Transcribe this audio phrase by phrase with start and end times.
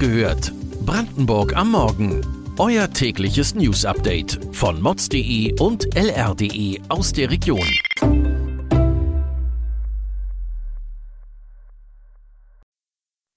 [0.00, 0.52] gehört.
[0.86, 2.26] Brandenburg am Morgen.
[2.58, 7.68] Euer tägliches News-Update von mods.de und lr.de aus der Region.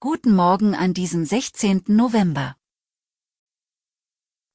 [0.00, 1.84] Guten Morgen an diesem 16.
[1.88, 2.56] November.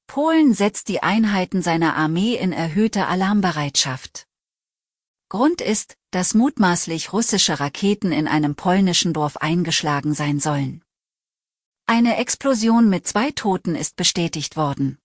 [0.08, 4.26] Polen setzt die Einheiten seiner Armee in erhöhte Alarmbereitschaft.
[5.28, 10.82] Grund ist, dass mutmaßlich russische Raketen in einem polnischen Dorf eingeschlagen sein sollen.
[11.92, 14.96] Eine Explosion mit zwei Toten ist bestätigt worden.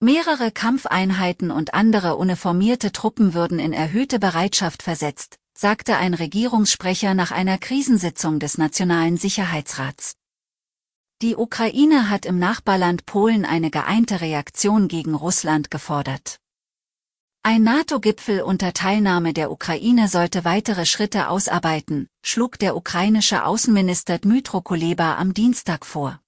[0.00, 7.30] Mehrere Kampfeinheiten und andere uniformierte Truppen würden in erhöhte Bereitschaft versetzt, sagte ein Regierungssprecher nach
[7.30, 10.16] einer Krisensitzung des Nationalen Sicherheitsrats.
[11.22, 16.40] Die Ukraine hat im Nachbarland Polen eine geeinte Reaktion gegen Russland gefordert.
[17.48, 24.62] Ein NATO-Gipfel unter Teilnahme der Ukraine sollte weitere Schritte ausarbeiten, schlug der ukrainische Außenminister Dmytro
[24.62, 26.20] Kuleba am Dienstag vor.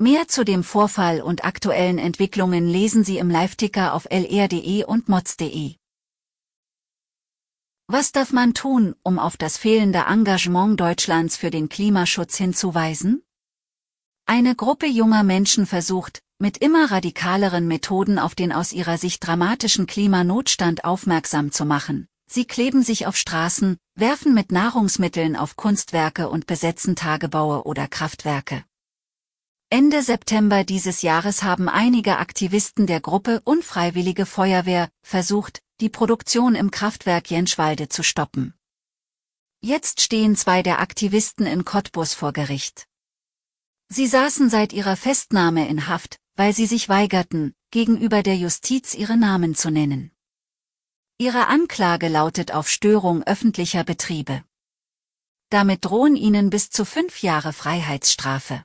[0.00, 5.76] Mehr zu dem Vorfall und aktuellen Entwicklungen lesen Sie im Live-Ticker auf lr.de und mods.de.
[7.86, 13.22] Was darf man tun, um auf das fehlende Engagement Deutschlands für den Klimaschutz hinzuweisen?
[14.26, 19.86] Eine Gruppe junger Menschen versucht, mit immer radikaleren Methoden auf den aus ihrer Sicht dramatischen
[19.86, 22.08] Klimanotstand aufmerksam zu machen.
[22.30, 28.64] Sie kleben sich auf Straßen, werfen mit Nahrungsmitteln auf Kunstwerke und besetzen Tagebaue oder Kraftwerke.
[29.70, 36.70] Ende September dieses Jahres haben einige Aktivisten der Gruppe Unfreiwillige Feuerwehr versucht, die Produktion im
[36.70, 38.54] Kraftwerk Jenschwalde zu stoppen.
[39.60, 42.86] Jetzt stehen zwei der Aktivisten in Cottbus vor Gericht.
[43.88, 49.16] Sie saßen seit ihrer Festnahme in Haft, weil sie sich weigerten, gegenüber der Justiz ihre
[49.16, 50.12] Namen zu nennen.
[51.18, 54.44] Ihre Anklage lautet auf Störung öffentlicher Betriebe.
[55.50, 58.64] Damit drohen ihnen bis zu fünf Jahre Freiheitsstrafe.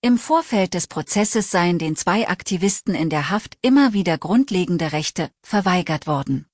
[0.00, 5.32] Im Vorfeld des Prozesses seien den zwei Aktivisten in der Haft immer wieder grundlegende Rechte
[5.42, 6.46] verweigert worden.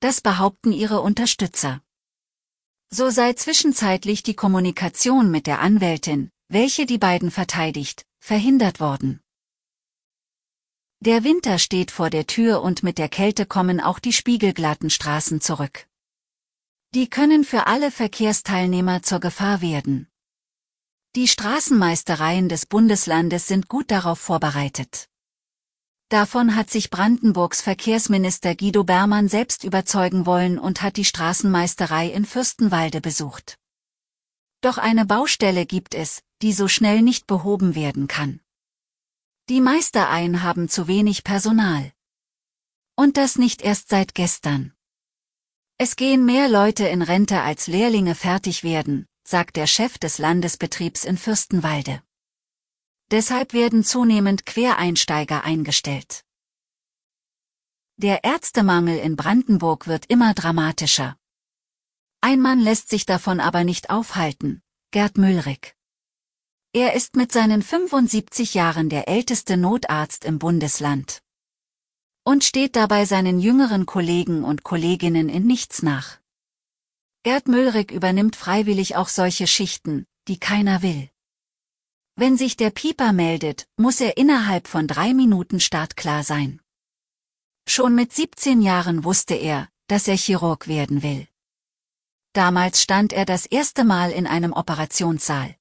[0.00, 1.82] Das behaupten ihre Unterstützer.
[2.88, 9.20] So sei zwischenzeitlich die Kommunikation mit der Anwältin, welche die beiden verteidigt, verhindert worden.
[11.00, 15.40] Der Winter steht vor der Tür und mit der Kälte kommen auch die spiegelglatten Straßen
[15.40, 15.88] zurück.
[16.94, 20.08] Die können für alle Verkehrsteilnehmer zur Gefahr werden.
[21.16, 25.08] Die Straßenmeistereien des Bundeslandes sind gut darauf vorbereitet.
[26.10, 32.24] Davon hat sich Brandenburgs Verkehrsminister Guido Bermann selbst überzeugen wollen und hat die Straßenmeisterei in
[32.24, 33.56] Fürstenwalde besucht.
[34.60, 38.40] Doch eine Baustelle gibt es, die so schnell nicht behoben werden kann.
[39.48, 41.92] Die Meistereien haben zu wenig Personal.
[42.96, 44.72] Und das nicht erst seit gestern.
[45.76, 51.04] Es gehen mehr Leute in Rente als Lehrlinge fertig werden, sagt der Chef des Landesbetriebs
[51.04, 52.02] in Fürstenwalde.
[53.10, 56.24] Deshalb werden zunehmend Quereinsteiger eingestellt.
[57.96, 61.16] Der Ärztemangel in Brandenburg wird immer dramatischer.
[62.20, 65.74] Ein Mann lässt sich davon aber nicht aufhalten, Gerd Müllrich.
[66.72, 71.20] Er ist mit seinen 75 Jahren der älteste Notarzt im Bundesland.
[72.22, 76.20] Und steht dabei seinen jüngeren Kollegen und Kolleginnen in nichts nach.
[77.24, 81.10] Gerd Müllrich übernimmt freiwillig auch solche Schichten, die keiner will.
[82.14, 86.60] Wenn sich der Pieper meldet, muss er innerhalb von drei Minuten startklar sein.
[87.66, 91.26] Schon mit 17 Jahren wusste er, dass er Chirurg werden will.
[92.32, 95.56] Damals stand er das erste Mal in einem Operationssaal.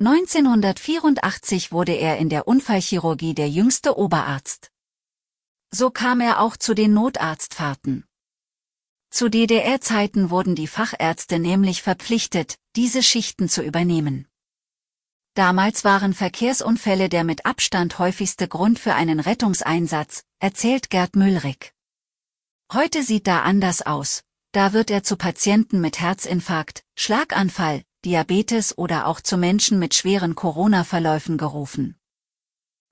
[0.00, 4.70] 1984 wurde er in der Unfallchirurgie der jüngste Oberarzt.
[5.72, 8.04] So kam er auch zu den Notarztfahrten.
[9.10, 14.28] Zu DDR-Zeiten wurden die Fachärzte nämlich verpflichtet, diese Schichten zu übernehmen.
[15.34, 21.72] Damals waren Verkehrsunfälle der mit Abstand häufigste Grund für einen Rettungseinsatz, erzählt Gerd Müllrich.
[22.72, 24.22] Heute sieht da anders aus,
[24.52, 30.34] da wird er zu Patienten mit Herzinfarkt, Schlaganfall, Diabetes oder auch zu Menschen mit schweren
[30.34, 31.96] Corona-Verläufen gerufen.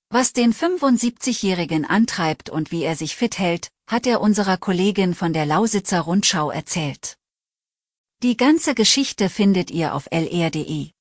[0.09, 5.33] Was den 75-Jährigen antreibt und wie er sich fit hält, hat er unserer Kollegin von
[5.33, 7.17] der Lausitzer Rundschau erzählt.
[8.23, 10.91] Die ganze Geschichte findet ihr auf lr.de.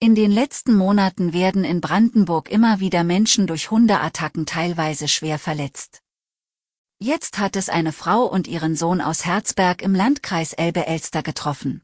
[0.00, 6.02] In den letzten Monaten werden in Brandenburg immer wieder Menschen durch Hundeattacken teilweise schwer verletzt.
[7.00, 11.82] Jetzt hat es eine Frau und ihren Sohn aus Herzberg im Landkreis Elbe-Elster getroffen.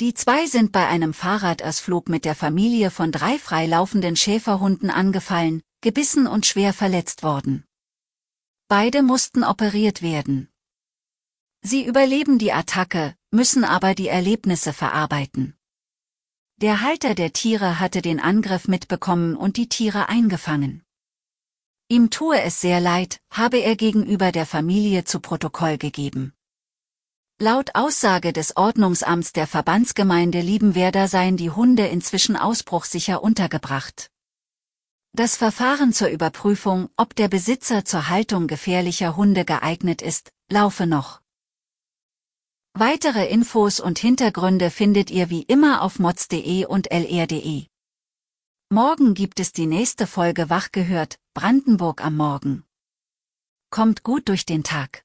[0.00, 6.28] Die zwei sind bei einem Fahrradausflug mit der Familie von drei freilaufenden Schäferhunden angefallen, gebissen
[6.28, 7.64] und schwer verletzt worden.
[8.68, 10.48] Beide mussten operiert werden.
[11.62, 15.56] Sie überleben die Attacke, müssen aber die Erlebnisse verarbeiten.
[16.58, 20.84] Der Halter der Tiere hatte den Angriff mitbekommen und die Tiere eingefangen.
[21.88, 26.34] Ihm tue es sehr leid, habe er gegenüber der Familie zu Protokoll gegeben.
[27.40, 34.10] Laut Aussage des Ordnungsamts der Verbandsgemeinde Liebenwerder seien die Hunde inzwischen ausbruchsicher untergebracht.
[35.12, 41.20] Das Verfahren zur Überprüfung, ob der Besitzer zur Haltung gefährlicher Hunde geeignet ist, laufe noch.
[42.74, 47.66] Weitere Infos und Hintergründe findet ihr wie immer auf mods.de und lr.de.
[48.68, 52.64] Morgen gibt es die nächste Folge Wach gehört, Brandenburg am Morgen.
[53.70, 55.04] Kommt gut durch den Tag.